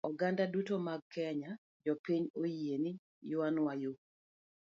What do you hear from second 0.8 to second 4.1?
mag kenya, jopiny oyie ni yawnwa yoo!